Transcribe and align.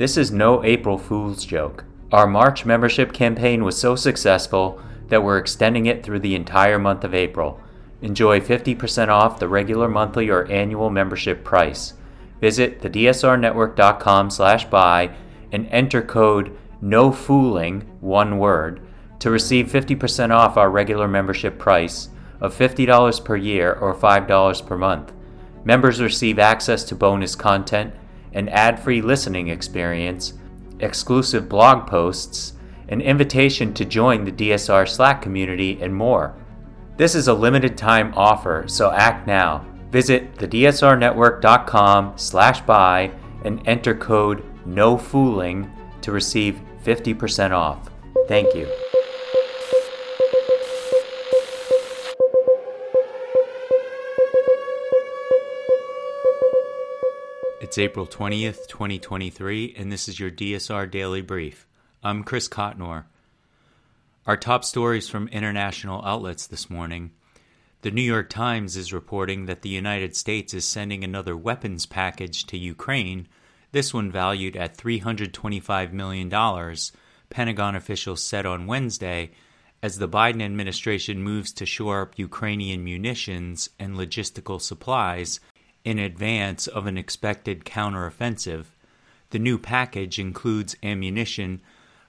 This 0.00 0.16
is 0.16 0.32
no 0.32 0.64
April 0.64 0.96
Fool's 0.96 1.44
joke. 1.44 1.84
Our 2.10 2.26
March 2.26 2.64
membership 2.64 3.12
campaign 3.12 3.64
was 3.64 3.78
so 3.78 3.96
successful 3.96 4.80
that 5.08 5.22
we're 5.22 5.36
extending 5.36 5.84
it 5.84 6.02
through 6.02 6.20
the 6.20 6.34
entire 6.34 6.78
month 6.78 7.04
of 7.04 7.12
April. 7.12 7.60
Enjoy 8.00 8.40
50% 8.40 9.08
off 9.08 9.38
the 9.38 9.46
regular 9.46 9.90
monthly 9.90 10.30
or 10.30 10.46
annual 10.46 10.88
membership 10.88 11.44
price. 11.44 11.92
Visit 12.40 12.80
thedsrnetwork.com 12.80 14.30
slash 14.30 14.64
buy 14.70 15.14
and 15.52 15.66
enter 15.66 16.00
code 16.00 16.56
NOFOOLING, 16.82 17.84
one 18.00 18.38
word, 18.38 18.80
to 19.18 19.28
receive 19.30 19.66
50% 19.66 20.30
off 20.30 20.56
our 20.56 20.70
regular 20.70 21.08
membership 21.08 21.58
price 21.58 22.08
of 22.40 22.56
$50 22.56 23.22
per 23.22 23.36
year 23.36 23.74
or 23.74 23.94
$5 23.94 24.66
per 24.66 24.78
month. 24.78 25.12
Members 25.62 26.00
receive 26.00 26.38
access 26.38 26.84
to 26.84 26.94
bonus 26.94 27.34
content, 27.34 27.92
an 28.32 28.48
ad-free 28.48 29.02
listening 29.02 29.48
experience, 29.48 30.34
exclusive 30.80 31.48
blog 31.48 31.86
posts, 31.86 32.54
an 32.88 33.00
invitation 33.00 33.72
to 33.74 33.84
join 33.84 34.24
the 34.24 34.32
DSR 34.32 34.88
Slack 34.88 35.22
community, 35.22 35.78
and 35.80 35.94
more. 35.94 36.34
This 36.96 37.14
is 37.14 37.28
a 37.28 37.34
limited 37.34 37.78
time 37.78 38.12
offer, 38.14 38.64
so 38.66 38.90
act 38.90 39.26
now. 39.26 39.64
Visit 39.90 40.34
thedsrnetwork.com 40.36 42.12
slash 42.16 42.60
buy 42.62 43.10
and 43.44 43.66
enter 43.66 43.94
code 43.94 44.44
NOFOOLING 44.66 45.70
to 46.02 46.12
receive 46.12 46.60
50% 46.84 47.52
off. 47.52 47.88
Thank 48.28 48.54
you. 48.54 48.68
It's 57.70 57.78
April 57.78 58.04
20th, 58.04 58.66
2023, 58.66 59.76
and 59.78 59.92
this 59.92 60.08
is 60.08 60.18
your 60.18 60.28
DSR 60.28 60.90
Daily 60.90 61.22
Brief. 61.22 61.68
I'm 62.02 62.24
Chris 62.24 62.48
Cotnor. 62.48 63.04
Our 64.26 64.36
top 64.36 64.64
stories 64.64 65.08
from 65.08 65.28
international 65.28 66.04
outlets 66.04 66.48
this 66.48 66.68
morning. 66.68 67.12
The 67.82 67.92
New 67.92 68.02
York 68.02 68.28
Times 68.28 68.76
is 68.76 68.92
reporting 68.92 69.46
that 69.46 69.62
the 69.62 69.68
United 69.68 70.16
States 70.16 70.52
is 70.52 70.64
sending 70.64 71.04
another 71.04 71.36
weapons 71.36 71.86
package 71.86 72.44
to 72.46 72.58
Ukraine, 72.58 73.28
this 73.70 73.94
one 73.94 74.10
valued 74.10 74.56
at 74.56 74.76
$325 74.76 75.92
million, 75.92 76.76
Pentagon 77.30 77.76
officials 77.76 78.20
said 78.20 78.46
on 78.46 78.66
Wednesday, 78.66 79.30
as 79.80 79.98
the 79.98 80.08
Biden 80.08 80.42
administration 80.42 81.22
moves 81.22 81.52
to 81.52 81.66
shore 81.66 82.02
up 82.02 82.18
Ukrainian 82.18 82.82
munitions 82.82 83.70
and 83.78 83.94
logistical 83.94 84.60
supplies 84.60 85.38
in 85.84 85.98
advance 85.98 86.66
of 86.66 86.86
an 86.86 86.96
expected 86.98 87.64
counteroffensive. 87.64 88.66
The 89.30 89.38
new 89.38 89.58
package 89.58 90.18
includes 90.18 90.76
ammunition 90.82 91.60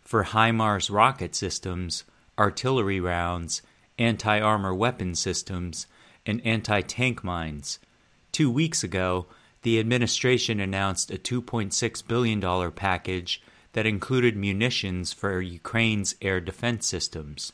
for 0.01 0.23
HIMARS 0.25 0.89
rocket 0.89 1.35
systems, 1.35 2.03
artillery 2.37 2.99
rounds, 2.99 3.61
anti 3.97 4.39
armor 4.39 4.73
weapon 4.73 5.15
systems, 5.15 5.87
and 6.25 6.45
anti 6.45 6.81
tank 6.81 7.23
mines. 7.23 7.79
Two 8.31 8.49
weeks 8.49 8.83
ago, 8.83 9.27
the 9.61 9.79
administration 9.79 10.59
announced 10.59 11.11
a 11.11 11.17
$2.6 11.17 12.07
billion 12.07 12.71
package 12.71 13.41
that 13.73 13.85
included 13.85 14.35
munitions 14.35 15.13
for 15.13 15.41
Ukraine's 15.41 16.15
air 16.21 16.41
defense 16.41 16.87
systems. 16.87 17.53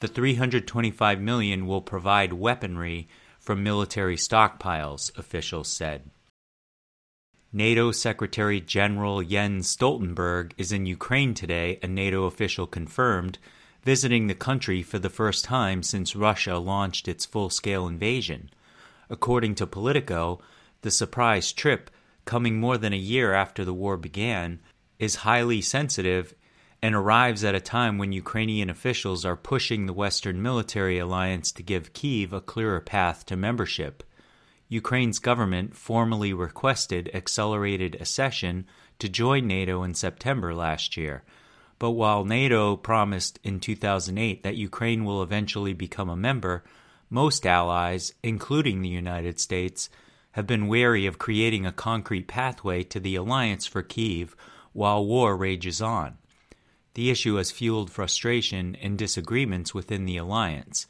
The 0.00 0.08
325 0.08 1.20
million 1.20 1.66
will 1.66 1.82
provide 1.82 2.32
weaponry 2.32 3.08
from 3.50 3.64
military 3.64 4.14
stockpiles, 4.14 5.10
officials 5.18 5.66
said. 5.66 6.08
NATO 7.52 7.90
Secretary 7.90 8.60
General 8.60 9.24
Jens 9.24 9.76
Stoltenberg 9.76 10.52
is 10.56 10.70
in 10.70 10.86
Ukraine 10.86 11.34
today, 11.34 11.80
a 11.82 11.88
NATO 11.88 12.26
official 12.26 12.68
confirmed, 12.68 13.38
visiting 13.82 14.28
the 14.28 14.36
country 14.36 14.84
for 14.84 15.00
the 15.00 15.10
first 15.10 15.44
time 15.44 15.82
since 15.82 16.14
Russia 16.14 16.58
launched 16.58 17.08
its 17.08 17.26
full 17.26 17.50
scale 17.50 17.88
invasion. 17.88 18.50
According 19.08 19.56
to 19.56 19.66
Politico, 19.66 20.40
the 20.82 20.92
surprise 20.92 21.50
trip, 21.50 21.90
coming 22.24 22.60
more 22.60 22.78
than 22.78 22.92
a 22.92 22.96
year 22.96 23.34
after 23.34 23.64
the 23.64 23.74
war 23.74 23.96
began, 23.96 24.60
is 25.00 25.26
highly 25.26 25.60
sensitive 25.60 26.36
and 26.82 26.94
arrives 26.94 27.44
at 27.44 27.54
a 27.54 27.60
time 27.60 27.98
when 27.98 28.12
Ukrainian 28.12 28.70
officials 28.70 29.24
are 29.24 29.36
pushing 29.36 29.86
the 29.86 29.92
Western 29.92 30.40
military 30.40 30.98
alliance 30.98 31.52
to 31.52 31.62
give 31.62 31.92
Kiev 31.92 32.32
a 32.32 32.40
clearer 32.40 32.80
path 32.80 33.26
to 33.26 33.36
membership. 33.36 34.02
Ukraine's 34.68 35.18
government 35.18 35.76
formally 35.76 36.32
requested 36.32 37.10
accelerated 37.12 37.96
accession 38.00 38.66
to 38.98 39.08
join 39.08 39.46
NATO 39.46 39.82
in 39.82 39.94
September 39.94 40.54
last 40.54 40.96
year. 40.96 41.22
But 41.78 41.90
while 41.92 42.24
NATO 42.24 42.76
promised 42.76 43.38
in 43.42 43.60
2008 43.60 44.42
that 44.42 44.56
Ukraine 44.56 45.04
will 45.04 45.22
eventually 45.22 45.72
become 45.72 46.08
a 46.08 46.16
member, 46.16 46.62
most 47.10 47.46
allies, 47.46 48.14
including 48.22 48.80
the 48.80 48.88
United 48.88 49.40
States, 49.40 49.90
have 50.32 50.46
been 50.46 50.68
wary 50.68 51.06
of 51.06 51.18
creating 51.18 51.66
a 51.66 51.72
concrete 51.72 52.28
pathway 52.28 52.84
to 52.84 53.00
the 53.00 53.16
alliance 53.16 53.66
for 53.66 53.82
Kiev 53.82 54.36
while 54.72 55.04
war 55.04 55.36
rages 55.36 55.82
on. 55.82 56.16
The 56.94 57.10
issue 57.10 57.36
has 57.36 57.50
fueled 57.50 57.90
frustration 57.90 58.76
and 58.82 58.98
disagreements 58.98 59.72
within 59.72 60.06
the 60.06 60.16
alliance. 60.16 60.86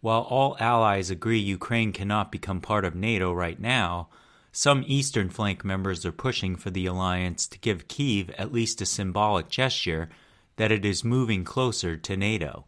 While 0.00 0.22
all 0.22 0.56
allies 0.60 1.10
agree 1.10 1.38
Ukraine 1.38 1.92
cannot 1.92 2.32
become 2.32 2.60
part 2.60 2.84
of 2.84 2.94
NATO 2.94 3.32
right 3.32 3.58
now, 3.58 4.08
some 4.52 4.84
eastern 4.86 5.30
flank 5.30 5.64
members 5.64 6.06
are 6.06 6.12
pushing 6.12 6.56
for 6.56 6.70
the 6.70 6.86
alliance 6.86 7.46
to 7.48 7.58
give 7.58 7.88
Kiev 7.88 8.30
at 8.38 8.52
least 8.52 8.80
a 8.80 8.86
symbolic 8.86 9.48
gesture 9.48 10.08
that 10.56 10.70
it 10.70 10.84
is 10.84 11.02
moving 11.02 11.42
closer 11.42 11.96
to 11.96 12.16
NATO. 12.16 12.64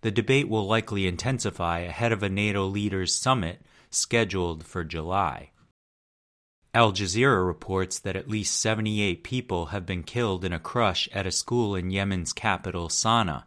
The 0.00 0.10
debate 0.10 0.48
will 0.48 0.66
likely 0.66 1.06
intensify 1.06 1.80
ahead 1.80 2.12
of 2.12 2.22
a 2.22 2.28
NATO 2.28 2.66
leaders' 2.66 3.14
summit 3.14 3.60
scheduled 3.90 4.64
for 4.64 4.82
July. 4.82 5.50
Al 6.72 6.92
Jazeera 6.92 7.44
reports 7.44 7.98
that 7.98 8.14
at 8.14 8.30
least 8.30 8.60
78 8.60 9.24
people 9.24 9.66
have 9.66 9.84
been 9.84 10.04
killed 10.04 10.44
in 10.44 10.52
a 10.52 10.60
crush 10.60 11.08
at 11.12 11.26
a 11.26 11.32
school 11.32 11.74
in 11.74 11.90
Yemen's 11.90 12.32
capital, 12.32 12.88
Sana'a. 12.88 13.42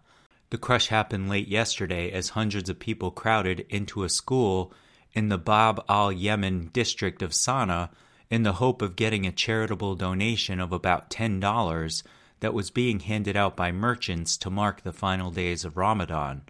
The 0.50 0.58
crush 0.58 0.88
happened 0.88 1.30
late 1.30 1.48
yesterday 1.48 2.12
as 2.12 2.30
hundreds 2.30 2.70
of 2.70 2.80
people 2.80 3.12
crowded 3.12 3.66
into 3.70 4.04
a 4.04 4.10
school 4.10 4.74
in 5.14 5.30
the 5.30 5.38
Bab 5.38 5.82
al 5.88 6.12
Yemen 6.12 6.70
district 6.74 7.22
of 7.22 7.32
Sana'a 7.32 7.92
in 8.30 8.44
the 8.44 8.54
hope 8.54 8.82
of 8.82 8.98
getting 8.98 9.26
a 9.26 9.32
charitable 9.32 9.96
donation 9.96 10.60
of 10.60 10.74
about 10.74 11.10
$10 11.10 12.04
that 12.42 12.54
was 12.54 12.72
being 12.72 13.00
handed 13.00 13.38
out 13.38 13.56
by 13.56 13.72
merchants 13.72 14.36
to 14.36 14.50
mark 14.50 14.82
the 14.82 14.92
final 14.92 15.32
days 15.32 15.64
of 15.64 15.78
Ramadan. 15.78 16.42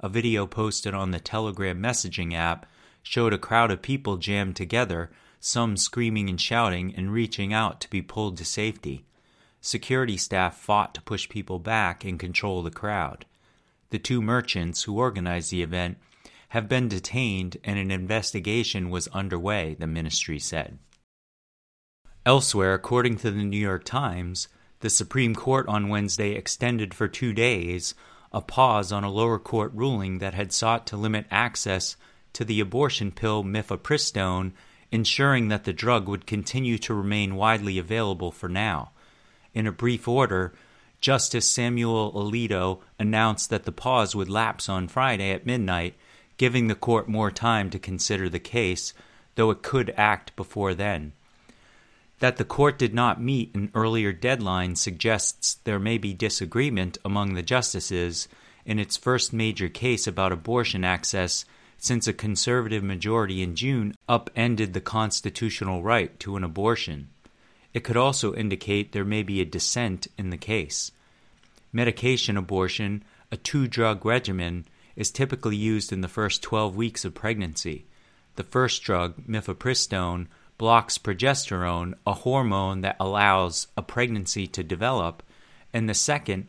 A 0.00 0.08
video 0.08 0.46
posted 0.46 0.94
on 0.94 1.10
the 1.10 1.20
Telegram 1.20 1.78
messaging 1.78 2.32
app 2.32 2.64
showed 3.02 3.34
a 3.34 3.38
crowd 3.38 3.70
of 3.70 3.82
people 3.82 4.16
jammed 4.16 4.56
together 4.56 5.10
some 5.46 5.76
screaming 5.76 6.28
and 6.28 6.40
shouting 6.40 6.92
and 6.96 7.12
reaching 7.12 7.52
out 7.52 7.80
to 7.80 7.88
be 7.88 8.02
pulled 8.02 8.36
to 8.36 8.44
safety. 8.44 9.04
Security 9.60 10.16
staff 10.16 10.56
fought 10.56 10.92
to 10.94 11.00
push 11.02 11.28
people 11.28 11.60
back 11.60 12.04
and 12.04 12.18
control 12.18 12.62
the 12.62 12.70
crowd. 12.70 13.24
The 13.90 14.00
two 14.00 14.20
merchants 14.20 14.82
who 14.82 14.98
organized 14.98 15.52
the 15.52 15.62
event 15.62 15.98
have 16.48 16.68
been 16.68 16.88
detained 16.88 17.58
and 17.62 17.78
an 17.78 17.92
investigation 17.92 18.90
was 18.90 19.06
underway, 19.08 19.74
the 19.74 19.86
ministry 19.86 20.40
said. 20.40 20.78
Elsewhere, 22.24 22.74
according 22.74 23.18
to 23.18 23.30
the 23.30 23.44
New 23.44 23.56
York 23.56 23.84
Times, 23.84 24.48
the 24.80 24.90
Supreme 24.90 25.36
Court 25.36 25.68
on 25.68 25.88
Wednesday 25.88 26.32
extended 26.32 26.92
for 26.92 27.06
two 27.06 27.32
days 27.32 27.94
a 28.32 28.40
pause 28.40 28.90
on 28.90 29.04
a 29.04 29.10
lower 29.10 29.38
court 29.38 29.70
ruling 29.72 30.18
that 30.18 30.34
had 30.34 30.52
sought 30.52 30.88
to 30.88 30.96
limit 30.96 31.24
access 31.30 31.96
to 32.32 32.44
the 32.44 32.58
abortion 32.58 33.12
pill 33.12 33.44
mifepristone 33.44 34.52
ensuring 34.90 35.48
that 35.48 35.64
the 35.64 35.72
drug 35.72 36.08
would 36.08 36.26
continue 36.26 36.78
to 36.78 36.94
remain 36.94 37.36
widely 37.36 37.78
available 37.78 38.30
for 38.30 38.48
now. 38.48 38.90
In 39.54 39.66
a 39.66 39.72
brief 39.72 40.06
order, 40.06 40.54
Justice 41.00 41.48
Samuel 41.48 42.12
Alito 42.12 42.80
announced 42.98 43.50
that 43.50 43.64
the 43.64 43.72
pause 43.72 44.14
would 44.14 44.28
lapse 44.28 44.68
on 44.68 44.88
Friday 44.88 45.30
at 45.30 45.46
midnight, 45.46 45.94
giving 46.36 46.68
the 46.68 46.74
court 46.74 47.08
more 47.08 47.30
time 47.30 47.70
to 47.70 47.78
consider 47.78 48.28
the 48.28 48.38
case, 48.38 48.92
though 49.34 49.50
it 49.50 49.62
could 49.62 49.92
act 49.96 50.34
before 50.36 50.74
then. 50.74 51.12
That 52.18 52.38
the 52.38 52.44
court 52.44 52.78
did 52.78 52.94
not 52.94 53.20
meet 53.20 53.54
an 53.54 53.70
earlier 53.74 54.12
deadline 54.12 54.76
suggests 54.76 55.54
there 55.54 55.78
may 55.78 55.98
be 55.98 56.14
disagreement 56.14 56.96
among 57.04 57.34
the 57.34 57.42
justices 57.42 58.26
in 58.64 58.78
its 58.78 58.96
first 58.96 59.32
major 59.32 59.68
case 59.68 60.06
about 60.06 60.32
abortion 60.32 60.82
access 60.82 61.44
since 61.78 62.08
a 62.08 62.12
conservative 62.12 62.82
majority 62.82 63.42
in 63.42 63.54
June 63.54 63.94
upended 64.08 64.72
the 64.72 64.80
constitutional 64.80 65.82
right 65.82 66.18
to 66.20 66.36
an 66.36 66.44
abortion. 66.44 67.08
It 67.74 67.84
could 67.84 67.96
also 67.96 68.34
indicate 68.34 68.92
there 68.92 69.04
may 69.04 69.22
be 69.22 69.40
a 69.40 69.44
dissent 69.44 70.06
in 70.16 70.30
the 70.30 70.38
case. 70.38 70.92
Medication 71.72 72.36
abortion, 72.36 73.04
a 73.30 73.36
two 73.36 73.68
drug 73.68 74.04
regimen, 74.06 74.66
is 74.96 75.10
typically 75.10 75.56
used 75.56 75.92
in 75.92 76.00
the 76.00 76.08
first 76.08 76.42
12 76.42 76.74
weeks 76.74 77.04
of 77.04 77.14
pregnancy. 77.14 77.84
The 78.36 78.44
first 78.44 78.82
drug, 78.82 79.26
mifepristone, 79.28 80.26
blocks 80.58 80.96
progesterone, 80.96 81.94
a 82.06 82.14
hormone 82.14 82.80
that 82.80 82.96
allows 82.98 83.66
a 83.76 83.82
pregnancy 83.82 84.46
to 84.46 84.64
develop, 84.64 85.22
and 85.72 85.88
the 85.88 85.94
second, 85.94 86.46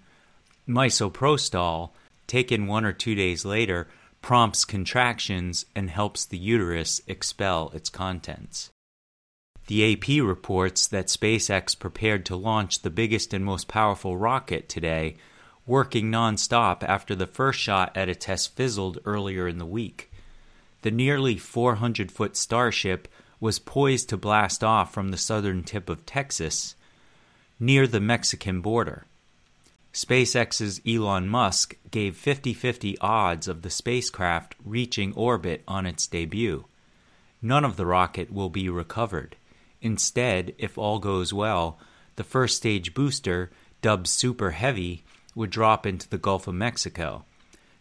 misoprostol, 0.68 1.90
taken 2.26 2.68
one 2.68 2.86
or 2.86 2.94
two 2.94 3.16
days 3.16 3.44
later, 3.44 3.88
prompts 4.22 4.66
contractions 4.66 5.66
and 5.76 5.90
helps 5.90 6.26
the 6.26 6.38
uterus 6.38 7.02
expel 7.08 7.72
its 7.74 7.90
contents. 7.90 8.72
The 9.68 9.94
AP 9.94 10.24
reports 10.26 10.88
that 10.88 11.08
SpaceX 11.08 11.78
prepared 11.78 12.26
to 12.28 12.36
launch 12.36 12.82
the 12.82 12.90
biggest 12.90 13.34
and 13.34 13.44
most 13.44 13.68
powerful 13.68 14.16
rocket 14.18 14.70
today, 14.70 15.18
working 15.66 16.10
nonstop 16.10 16.84
after 16.84 17.16
the 17.16 17.28
first 17.28 17.60
shot 17.60 17.96
at 17.96 18.08
a 18.08 18.16
test 18.16 18.56
fizzled 18.56 19.00
earlier 19.04 19.48
in 19.48 19.58
the 19.58 19.66
week. 19.66 20.10
The 20.84 20.92
nearly 20.92 21.38
400 21.38 22.12
foot 22.12 22.38
Starship 22.38 23.10
was 23.40 23.60
poised 23.60 24.10
to 24.10 24.18
blast 24.18 24.64
off 24.64 24.94
from 24.94 25.10
the 25.10 25.18
southern 25.18 25.64
tip 25.64 25.90
of 25.90 26.06
Texas, 26.06 26.76
near 27.60 27.88
the 27.88 28.00
Mexican 28.00 28.62
border. 28.62 29.06
SpaceX's 29.98 30.80
Elon 30.88 31.28
Musk 31.28 31.76
gave 31.90 32.16
50 32.16 32.54
50 32.54 33.00
odds 33.00 33.48
of 33.48 33.64
the 33.64 33.72
spacecraft 33.72 34.54
reaching 34.64 35.12
orbit 35.16 35.64
on 35.68 35.88
its 35.88 36.06
debut. 36.06 36.66
None 37.42 37.66
of 37.66 37.78
the 37.78 37.86
rocket 37.88 38.32
will 38.32 38.52
be 38.52 38.70
recovered. 38.70 39.38
Instead, 39.82 40.54
if 40.60 40.78
all 40.78 41.00
goes 41.00 41.34
well, 41.34 41.80
the 42.16 42.24
first 42.24 42.58
stage 42.58 42.94
booster, 42.94 43.50
dubbed 43.82 44.06
Super 44.06 44.52
Heavy, 44.52 45.04
would 45.34 45.50
drop 45.50 45.88
into 45.88 46.08
the 46.08 46.20
Gulf 46.20 46.48
of 46.48 46.54
Mexico. 46.54 47.26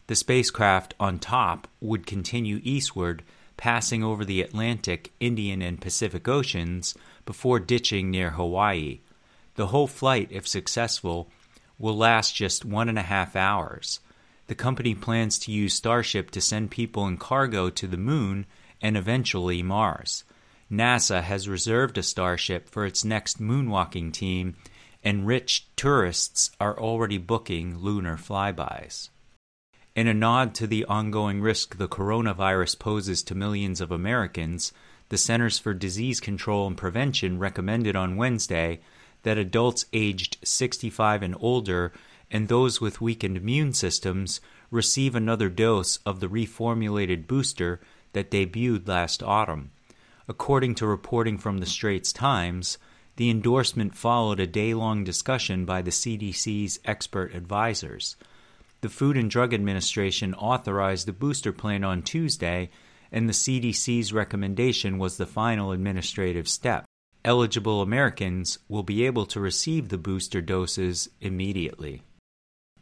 The 0.07 0.17
spacecraft 0.17 0.95
on 0.99 1.19
top 1.19 1.69
would 1.83 2.07
continue 2.07 2.63
eastward, 2.63 3.25
passing 3.59 4.03
over 4.03 4.25
the 4.25 4.41
Atlantic, 4.41 5.13
Indian, 5.21 5.61
and 5.61 5.83
Pacific 5.83 6.27
Oceans 6.27 6.95
before 7.27 7.61
ditching 7.61 8.11
near 8.11 8.31
Hawaii. 8.31 9.01
The 9.57 9.67
whole 9.67 9.87
flight, 9.87 10.29
if 10.31 10.49
successful, 10.49 11.29
will 11.79 11.97
last 11.97 12.35
just 12.35 12.65
one 12.65 12.89
and 12.89 12.99
a 12.99 13.03
half 13.03 13.37
hours. 13.37 14.01
The 14.47 14.55
company 14.55 14.95
plans 14.95 15.39
to 15.41 15.53
use 15.53 15.75
Starship 15.75 16.31
to 16.31 16.41
send 16.41 16.71
people 16.71 17.05
and 17.07 17.19
cargo 17.19 17.71
to 17.71 17.87
the 17.87 17.97
moon 17.97 18.47
and 18.81 18.97
eventually 18.97 19.63
Mars. 19.63 20.25
NASA 20.71 21.23
has 21.23 21.49
reserved 21.49 21.99
a 21.99 22.03
Starship 22.03 22.69
for 22.69 22.85
its 22.85 23.05
next 23.05 23.41
moonwalking 23.41 24.13
team, 24.13 24.57
and 25.05 25.27
rich 25.27 25.67
tourists 25.77 26.51
are 26.61 26.79
already 26.79 27.19
booking 27.19 27.79
lunar 27.79 28.17
flybys. 28.17 29.09
In 29.95 30.09
a 30.09 30.15
nod 30.15 30.55
to 30.57 30.67
the 30.67 30.85
ongoing 30.85 31.41
risk 31.41 31.79
the 31.79 31.89
coronavirus 31.89 32.79
poses 32.79 33.23
to 33.25 33.35
millions 33.35 33.81
of 33.81 33.91
Americans, 33.91 34.73
the 35.09 35.17
Centers 35.17 35.59
for 35.59 35.73
Disease 35.73 36.21
Control 36.21 36.67
and 36.67 36.77
Prevention 36.77 37.39
recommended 37.39 37.97
on 37.97 38.17
Wednesday 38.17 38.81
that 39.23 39.39
adults 39.39 39.87
aged 39.93 40.39
65 40.45 41.23
and 41.23 41.37
older 41.41 41.93
and 42.31 42.49
those 42.49 42.81
with 42.81 43.01
weakened 43.01 43.37
immune 43.37 43.73
systems 43.73 44.41
receive 44.71 45.15
another 45.15 45.49
dose 45.49 45.99
of 46.05 46.21
the 46.21 46.29
reformulated 46.29 47.27
booster 47.27 47.81
that 48.13 48.31
debuted 48.31 48.89
last 48.89 49.23
autumn. 49.23 49.71
According 50.29 50.75
to 50.77 50.87
reporting 50.87 51.39
from 51.39 51.59
the 51.59 51.67
Straits 51.67 52.13
Times, 52.13 52.79
the 53.17 53.31
endorsement 53.31 53.97
followed 53.97 54.41
a 54.41 54.47
day 54.47 54.75
long 54.75 55.05
discussion 55.05 55.65
by 55.65 55.83
the 55.83 55.91
CDC's 55.91 56.81
expert 56.85 57.35
advisors. 57.35 58.17
The 58.81 58.89
Food 58.89 59.17
and 59.17 59.31
Drug 59.31 59.55
Administration 59.55 60.35
authorized 60.35 61.07
the 61.07 61.13
booster 61.13 61.53
plan 61.53 61.85
on 61.85 62.03
Tuesday, 62.03 62.71
and 63.11 63.29
the 63.29 63.33
CDC's 63.33 64.13
recommendation 64.13 64.99
was 64.99 65.17
the 65.17 65.27
final 65.27 65.73
administrative 65.73 66.49
step. 66.49 66.85
Eligible 67.27 67.83
Americans 67.83 68.61
will 68.69 68.85
be 68.85 69.05
able 69.05 69.27
to 69.27 69.41
receive 69.41 69.89
the 69.89 69.99
booster 69.99 70.41
doses 70.41 71.11
immediately. 71.21 72.03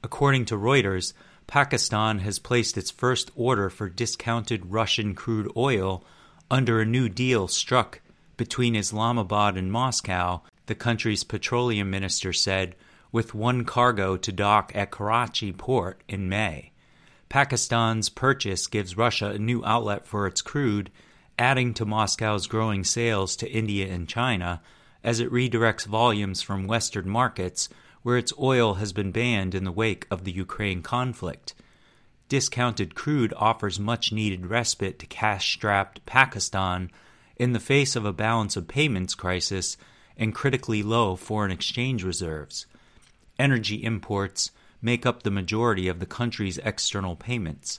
According 0.02 0.44
to 0.46 0.56
Reuters, 0.56 1.14
Pakistan 1.46 2.18
has 2.18 2.38
placed 2.38 2.76
its 2.76 2.90
first 2.90 3.30
order 3.34 3.70
for 3.70 3.88
discounted 3.88 4.66
Russian 4.66 5.14
crude 5.14 5.50
oil 5.56 6.04
under 6.50 6.78
a 6.78 6.86
new 6.86 7.08
deal 7.08 7.48
struck 7.48 8.02
between 8.36 8.76
Islamabad 8.76 9.56
and 9.56 9.72
Moscow, 9.72 10.42
the 10.66 10.74
country's 10.74 11.24
petroleum 11.24 11.90
minister 11.90 12.32
said, 12.34 12.74
with 13.10 13.34
one 13.34 13.64
cargo 13.64 14.18
to 14.18 14.30
dock 14.30 14.72
at 14.74 14.90
Karachi 14.90 15.52
port 15.52 16.02
in 16.06 16.28
May. 16.28 16.72
Pakistan's 17.30 18.10
purchase 18.10 18.66
gives 18.66 18.96
Russia 18.96 19.30
a 19.30 19.38
new 19.38 19.64
outlet 19.64 20.06
for 20.06 20.26
its 20.26 20.42
crude, 20.42 20.90
adding 21.38 21.74
to 21.74 21.84
Moscow's 21.84 22.46
growing 22.46 22.84
sales 22.84 23.36
to 23.36 23.50
India 23.50 23.86
and 23.92 24.08
China 24.08 24.62
as 25.02 25.20
it 25.20 25.30
redirects 25.30 25.86
volumes 25.86 26.42
from 26.42 26.66
Western 26.66 27.08
markets 27.08 27.68
where 28.02 28.18
its 28.18 28.32
oil 28.38 28.74
has 28.74 28.92
been 28.92 29.12
banned 29.12 29.54
in 29.54 29.64
the 29.64 29.72
wake 29.72 30.06
of 30.10 30.24
the 30.24 30.32
Ukraine 30.32 30.82
conflict 30.82 31.54
discounted 32.28 32.94
crude 32.94 33.34
offers 33.36 33.78
much 33.78 34.12
needed 34.12 34.46
respite 34.46 34.98
to 34.98 35.06
cash 35.06 35.52
strapped 35.52 36.04
Pakistan 36.06 36.90
in 37.36 37.52
the 37.52 37.60
face 37.60 37.96
of 37.96 38.04
a 38.04 38.12
balance 38.12 38.56
of 38.56 38.68
payments 38.68 39.14
crisis 39.14 39.76
and 40.16 40.34
critically 40.34 40.82
low 40.82 41.16
foreign 41.16 41.50
exchange 41.50 42.02
reserves. 42.02 42.66
Energy 43.38 43.82
imports 43.82 44.50
make 44.80 45.04
up 45.04 45.22
the 45.22 45.30
majority 45.30 45.88
of 45.88 45.98
the 45.98 46.06
country's 46.06 46.58
external 46.58 47.16
payments. 47.16 47.78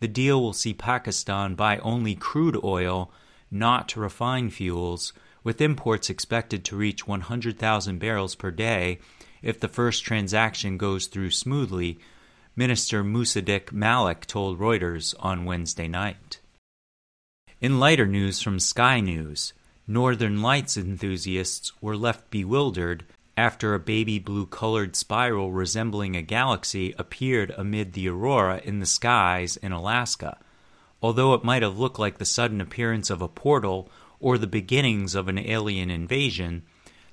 The 0.00 0.08
deal 0.08 0.42
will 0.42 0.52
see 0.52 0.74
Pakistan 0.74 1.54
buy 1.54 1.78
only 1.78 2.14
crude 2.14 2.58
oil, 2.62 3.10
not 3.50 3.96
refined 3.96 4.52
fuels, 4.52 5.12
with 5.42 5.60
imports 5.60 6.10
expected 6.10 6.64
to 6.64 6.76
reach 6.76 7.06
100,000 7.06 7.98
barrels 7.98 8.34
per 8.34 8.50
day 8.50 8.98
if 9.42 9.60
the 9.60 9.68
first 9.68 10.04
transaction 10.04 10.76
goes 10.76 11.06
through 11.06 11.30
smoothly 11.30 11.98
Minister 12.56 13.04
Musaddiq 13.04 13.70
Malik 13.70 14.26
told 14.26 14.58
Reuters 14.58 15.14
on 15.20 15.44
Wednesday 15.44 15.88
night. 15.88 16.40
In 17.60 17.78
lighter 17.78 18.06
news 18.06 18.40
from 18.40 18.58
Sky 18.58 19.00
News, 19.00 19.52
Northern 19.86 20.42
Lights 20.42 20.76
enthusiasts 20.76 21.72
were 21.80 21.96
left 21.96 22.30
bewildered 22.30 23.04
after 23.36 23.74
a 23.74 23.78
baby 23.78 24.18
blue 24.18 24.46
colored 24.46 24.96
spiral 24.96 25.52
resembling 25.52 26.16
a 26.16 26.22
galaxy 26.22 26.94
appeared 26.98 27.52
amid 27.56 27.92
the 27.92 28.08
aurora 28.08 28.60
in 28.64 28.80
the 28.80 28.86
skies 28.86 29.56
in 29.58 29.72
Alaska. 29.72 30.38
Although 31.02 31.34
it 31.34 31.44
might 31.44 31.62
have 31.62 31.78
looked 31.78 31.98
like 31.98 32.18
the 32.18 32.24
sudden 32.24 32.60
appearance 32.60 33.10
of 33.10 33.20
a 33.20 33.28
portal 33.28 33.90
or 34.18 34.38
the 34.38 34.46
beginnings 34.46 35.14
of 35.14 35.28
an 35.28 35.38
alien 35.38 35.90
invasion, 35.90 36.62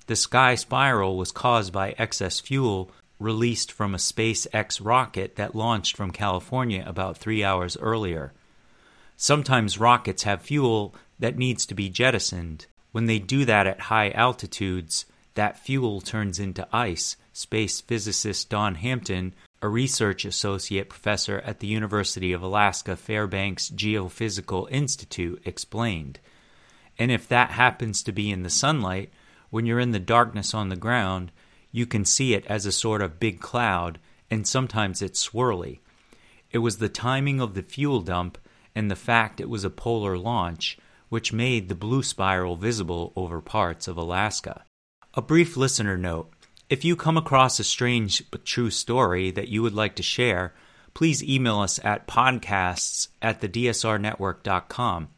the 0.07 0.15
sky 0.15 0.55
spiral 0.55 1.17
was 1.17 1.31
caused 1.31 1.73
by 1.73 1.93
excess 1.97 2.39
fuel 2.39 2.91
released 3.19 3.71
from 3.71 3.93
a 3.93 3.97
SpaceX 3.97 4.79
rocket 4.83 5.35
that 5.35 5.55
launched 5.55 5.95
from 5.95 6.11
California 6.11 6.83
about 6.85 7.17
three 7.17 7.43
hours 7.43 7.77
earlier. 7.77 8.33
Sometimes 9.15 9.77
rockets 9.77 10.23
have 10.23 10.41
fuel 10.41 10.95
that 11.19 11.37
needs 11.37 11.65
to 11.65 11.75
be 11.75 11.89
jettisoned. 11.89 12.65
When 12.91 13.05
they 13.05 13.19
do 13.19 13.45
that 13.45 13.67
at 13.67 13.81
high 13.81 14.11
altitudes, 14.11 15.05
that 15.35 15.59
fuel 15.59 16.01
turns 16.01 16.39
into 16.39 16.67
ice, 16.71 17.15
space 17.31 17.81
physicist 17.81 18.49
Don 18.49 18.75
Hampton, 18.75 19.33
a 19.61 19.69
research 19.69 20.25
associate 20.25 20.89
professor 20.89 21.39
at 21.39 21.59
the 21.59 21.67
University 21.67 22.33
of 22.33 22.41
Alaska 22.41 22.95
Fairbanks 22.95 23.69
Geophysical 23.69 24.67
Institute, 24.69 25.41
explained. 25.45 26.19
And 26.99 27.11
if 27.11 27.27
that 27.27 27.51
happens 27.51 28.03
to 28.03 28.11
be 28.11 28.29
in 28.29 28.43
the 28.43 28.49
sunlight, 28.49 29.11
when 29.49 29.65
you're 29.65 29.79
in 29.79 29.91
the 29.91 29.99
darkness 29.99 30.53
on 30.53 30.69
the 30.69 30.75
ground, 30.75 31.31
you 31.71 31.85
can 31.85 32.05
see 32.05 32.33
it 32.33 32.45
as 32.47 32.65
a 32.65 32.71
sort 32.71 33.01
of 33.01 33.19
big 33.19 33.39
cloud, 33.39 33.99
and 34.29 34.47
sometimes 34.47 35.01
it's 35.01 35.27
swirly. 35.27 35.79
It 36.51 36.59
was 36.59 36.77
the 36.77 36.89
timing 36.89 37.41
of 37.41 37.55
the 37.55 37.63
fuel 37.63 38.01
dump 38.01 38.37
and 38.75 38.89
the 38.89 38.95
fact 38.95 39.39
it 39.39 39.49
was 39.49 39.63
a 39.63 39.69
polar 39.69 40.17
launch 40.17 40.77
which 41.09 41.33
made 41.33 41.69
the 41.69 41.75
blue 41.75 42.03
spiral 42.03 42.55
visible 42.55 43.13
over 43.15 43.41
parts 43.41 43.87
of 43.87 43.97
Alaska. 43.97 44.65
A 45.15 45.21
brief 45.21 45.55
listener 45.55 45.95
note 45.95 46.33
if 46.71 46.83
you 46.83 46.95
come 46.95 47.17
across 47.17 47.59
a 47.59 47.63
strange 47.63 48.23
but 48.31 48.45
true 48.45 48.71
story 48.71 49.29
that 49.29 49.47
you 49.47 49.61
would 49.61 49.75
like 49.75 49.95
to 49.97 50.01
share, 50.03 50.55
please 50.95 51.23
email 51.23 51.59
us 51.59 51.79
at 51.83 52.07
podcasts 52.07 53.09
at 53.21 53.39
thedsrnetwork.com. 53.39 55.09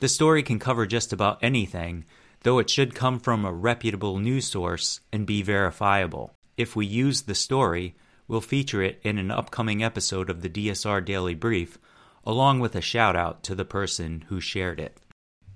The 0.00 0.08
story 0.08 0.42
can 0.42 0.58
cover 0.58 0.84
just 0.84 1.10
about 1.10 1.38
anything, 1.42 2.04
though 2.42 2.58
it 2.58 2.68
should 2.68 2.94
come 2.94 3.18
from 3.18 3.46
a 3.46 3.52
reputable 3.52 4.18
news 4.18 4.46
source 4.46 5.00
and 5.10 5.24
be 5.24 5.40
verifiable. 5.40 6.34
If 6.58 6.76
we 6.76 6.84
use 6.84 7.22
the 7.22 7.34
story, 7.34 7.94
we'll 8.28 8.42
feature 8.42 8.82
it 8.82 9.00
in 9.02 9.16
an 9.16 9.30
upcoming 9.30 9.82
episode 9.82 10.28
of 10.28 10.42
the 10.42 10.50
DSR 10.50 11.02
Daily 11.02 11.34
Brief, 11.34 11.78
along 12.26 12.60
with 12.60 12.76
a 12.76 12.82
shout 12.82 13.16
out 13.16 13.42
to 13.44 13.54
the 13.54 13.64
person 13.64 14.26
who 14.28 14.38
shared 14.38 14.80
it. 14.80 15.00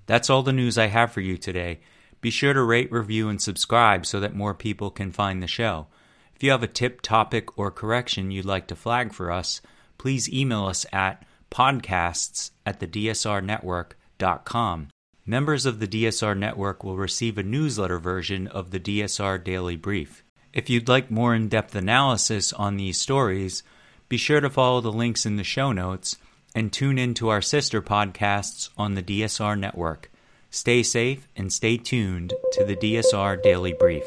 That's 0.07 0.31
all 0.31 0.41
the 0.41 0.51
news 0.51 0.79
I 0.79 0.87
have 0.87 1.11
for 1.11 1.21
you 1.21 1.37
today. 1.37 1.81
Be 2.21 2.29
sure 2.29 2.53
to 2.53 2.63
rate, 2.63 2.91
review, 2.91 3.29
and 3.29 3.41
subscribe 3.41 4.05
so 4.05 4.19
that 4.19 4.35
more 4.35 4.53
people 4.53 4.91
can 4.91 5.11
find 5.11 5.41
the 5.41 5.47
show. 5.47 5.87
If 6.35 6.43
you 6.43 6.51
have 6.51 6.63
a 6.63 6.67
tip, 6.67 7.01
topic, 7.01 7.57
or 7.57 7.71
correction 7.71 8.31
you'd 8.31 8.45
like 8.45 8.67
to 8.67 8.75
flag 8.75 9.13
for 9.13 9.31
us, 9.31 9.61
please 9.97 10.31
email 10.31 10.65
us 10.65 10.85
at 10.91 11.25
podcasts 11.51 12.51
at 12.65 12.79
thedsrnetwork.com. 12.79 14.87
members 15.25 15.65
of 15.65 15.79
the 15.79 15.87
DSR 15.87 16.37
network 16.37 16.83
will 16.83 16.97
receive 16.97 17.37
a 17.37 17.43
newsletter 17.43 17.99
version 17.99 18.47
of 18.47 18.71
the 18.71 18.79
DSR 18.79 19.43
Daily 19.43 19.75
Brief. 19.75 20.23
If 20.53 20.69
you'd 20.69 20.89
like 20.89 21.11
more 21.11 21.35
in 21.35 21.49
depth 21.49 21.75
analysis 21.75 22.53
on 22.53 22.77
these 22.77 22.99
stories, 22.99 23.63
be 24.07 24.17
sure 24.17 24.41
to 24.41 24.49
follow 24.49 24.81
the 24.81 24.91
links 24.91 25.25
in 25.25 25.35
the 25.35 25.43
show 25.43 25.71
notes 25.71 26.17
and 26.55 26.73
tune 26.73 26.97
in 26.97 27.13
to 27.15 27.29
our 27.29 27.41
sister 27.41 27.81
podcasts 27.81 28.69
on 28.77 28.95
the 28.95 29.03
DSR 29.03 29.59
network. 29.59 30.09
Stay 30.51 30.81
safe 30.81 31.27
and 31.35 31.53
stay 31.53 31.77
tuned 31.77 32.33
to 32.53 32.65
the 32.65 32.75
DSR 32.75 33.41
Daily 33.43 33.73
Brief. 33.73 34.03